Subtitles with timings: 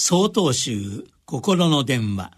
[0.00, 2.30] 総統集心の電話。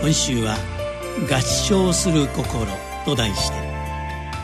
[0.00, 0.56] 今週は
[1.30, 2.66] 「合唱する心」
[3.04, 3.56] と題して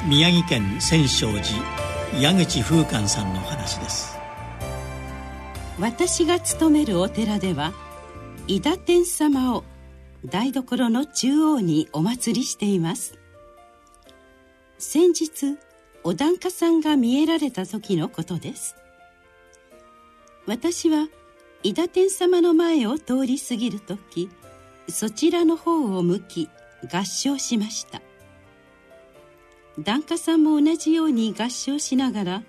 [0.07, 4.19] 宮城県千勝寺矢口風寛さんの話です。
[5.81, 7.73] 私が勤めるお寺では
[8.47, 9.65] 伊田天様を
[10.27, 13.19] 台所の中央にお祭りしています。
[14.77, 15.57] 先日
[16.03, 18.77] お檀家さんが見えられた時のことです。
[20.47, 21.09] 私は
[21.63, 24.29] 伊田天様の前を通り過ぎる時
[24.89, 26.49] そちらの方を向き
[26.93, 28.03] 合唱しました。
[29.79, 32.43] 檀家さんも同じように合唱しながら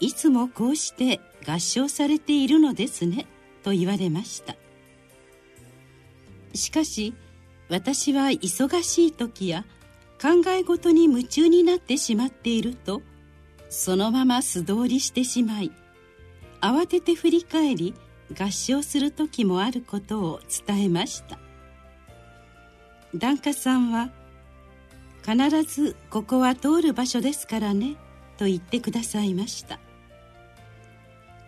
[0.00, 3.26] いつもこうして合唱されているのですね
[3.62, 4.56] と言われました。
[6.54, 7.14] しかし
[7.68, 9.64] 私は忙しい時や
[10.20, 13.02] 考え事に夢中になってしまっていると
[13.68, 15.70] そのまま素通りしてしまい
[16.66, 17.94] 慌てて振り返り
[18.36, 21.38] 合唱する時もあることを伝えました。
[23.14, 24.10] 檀家さんは
[25.24, 27.94] 「必ずここは通る場所ですからね」
[28.36, 29.78] と言ってくださいました。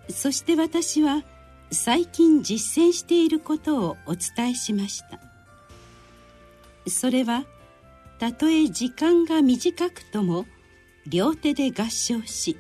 [0.08, 1.24] そして私は
[1.72, 5.18] 最近実践していることをお伝えしました。
[6.88, 7.44] それは
[8.20, 10.46] たとえ時間が短くとも
[11.08, 12.56] 両手で合唱し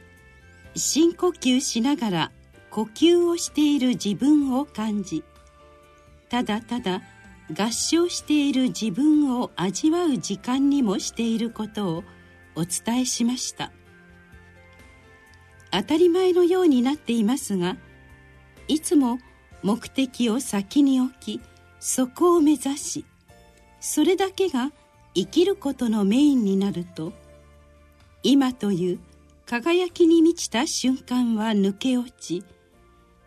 [0.74, 2.32] 深呼吸しながら
[2.78, 5.24] 呼吸をしている自分を感じ
[6.28, 7.02] ただただ
[7.52, 12.04] 合唱している自分を味わう時間にもしていることを
[12.54, 13.72] お伝えしました。
[15.72, 17.76] 当たり前のようになっていますが
[18.68, 19.18] いつも
[19.64, 21.40] 目的を先に置き
[21.80, 23.04] そこを目指し
[23.80, 24.70] それだけが
[25.16, 27.12] 生きることのメインになると
[28.22, 28.98] 今という
[29.46, 32.44] 輝きに満ちた瞬間は抜け落ち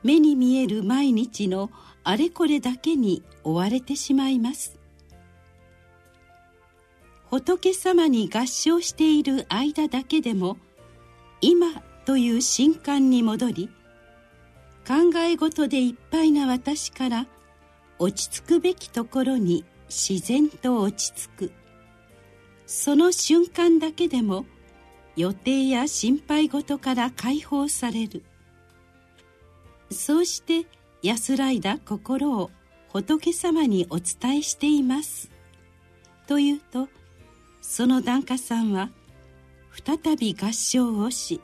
[0.03, 1.69] 目に見える毎日の
[2.03, 4.79] あれこれだけに追われてしまいます。
[7.29, 10.57] 仏様に合唱している間だけでも
[11.39, 13.69] 今という瞬間に戻り
[14.85, 17.27] 考え事でいっぱいな私から
[17.99, 21.51] 落ち着くべきところに自然と落ち着く。
[22.65, 24.45] その瞬間だけでも
[25.15, 28.23] 予定や心配事から解放される。
[29.91, 30.65] そうして
[31.01, 32.51] 安らいだ心を
[32.89, 35.31] 仏様にお伝えしています。
[36.27, 36.87] というと
[37.61, 38.89] その檀家さんは
[39.71, 41.41] 再び合唱をし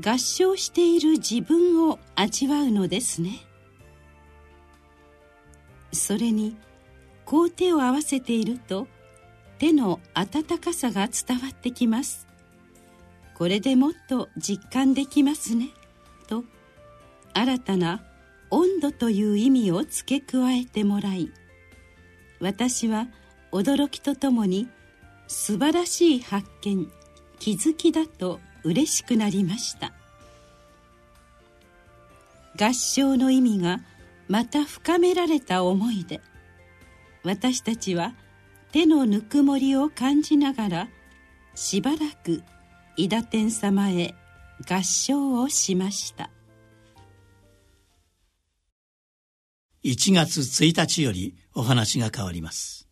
[0.00, 3.40] 合唱している自分を味わうのですね。
[5.92, 6.56] それに
[7.24, 8.86] こう手を合わせていると
[9.58, 12.26] 手の温かさが伝わってきます。
[13.34, 15.70] これでもっと実感できますね。
[16.26, 16.44] と
[17.34, 18.02] 新たな
[18.50, 21.30] 温度という意味を付け加えてもらい
[22.40, 23.08] 私は
[23.52, 24.68] 驚きとともに
[25.26, 26.90] 素晴らしい発見
[27.38, 29.92] 気づきだと嬉しくなりました。
[32.60, 33.80] 合唱の意味が
[34.26, 36.20] また深められた思いで
[37.22, 38.14] 私たちは
[38.72, 40.88] 手のぬくもりを感じながら
[41.54, 42.42] しばらく
[42.96, 44.14] 伊田天様へ
[44.68, 46.30] 合唱をしました。
[49.84, 52.87] 1月1日よりお話が変わります。